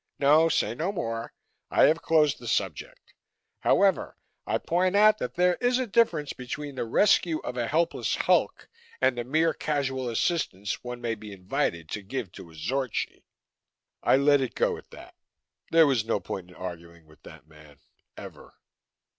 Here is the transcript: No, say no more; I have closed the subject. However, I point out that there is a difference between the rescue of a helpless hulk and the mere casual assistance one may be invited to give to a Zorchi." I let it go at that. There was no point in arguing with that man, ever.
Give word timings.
No, 0.17 0.49
say 0.49 0.73
no 0.73 0.91
more; 0.91 1.31
I 1.69 1.83
have 1.83 2.01
closed 2.01 2.39
the 2.39 2.47
subject. 2.47 3.13
However, 3.59 4.17
I 4.47 4.57
point 4.57 4.95
out 4.95 5.19
that 5.19 5.35
there 5.35 5.57
is 5.61 5.77
a 5.77 5.85
difference 5.85 6.33
between 6.33 6.73
the 6.73 6.85
rescue 6.85 7.37
of 7.43 7.55
a 7.55 7.67
helpless 7.67 8.15
hulk 8.15 8.67
and 8.99 9.15
the 9.15 9.23
mere 9.23 9.53
casual 9.53 10.09
assistance 10.09 10.83
one 10.83 11.01
may 11.01 11.13
be 11.13 11.31
invited 11.31 11.87
to 11.89 12.01
give 12.01 12.31
to 12.31 12.49
a 12.49 12.55
Zorchi." 12.55 13.25
I 14.01 14.17
let 14.17 14.41
it 14.41 14.55
go 14.55 14.75
at 14.75 14.89
that. 14.89 15.13
There 15.69 15.85
was 15.85 16.03
no 16.03 16.19
point 16.19 16.49
in 16.49 16.55
arguing 16.55 17.05
with 17.05 17.21
that 17.21 17.45
man, 17.47 17.77
ever. 18.17 18.55